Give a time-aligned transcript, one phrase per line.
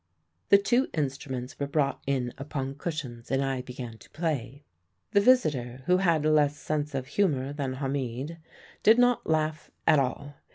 [0.49, 4.63] "The two instruments were brought in upon cushions, and I began to play.
[5.11, 8.39] The visitor who had less sense of humour than Hamid
[8.81, 10.37] did not laugh at all.